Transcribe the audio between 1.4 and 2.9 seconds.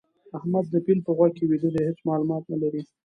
ويده دی؛ هيڅ مالومات نه لري.